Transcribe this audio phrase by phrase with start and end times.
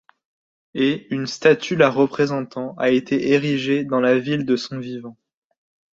[0.73, 5.15] Et une statue la représentant a été érigée dans la ville de son vivant.